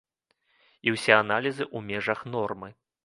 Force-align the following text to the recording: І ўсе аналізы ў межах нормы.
І 0.87 0.93
ўсе 0.95 1.13
аналізы 1.17 1.63
ў 1.75 1.91
межах 1.91 2.19
нормы. 2.33 2.69